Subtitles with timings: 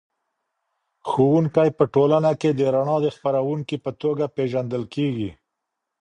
[1.09, 5.29] ښوونکی په ټولنه کې د رڼا د خپروونکي په توګه پېژندل کېږي.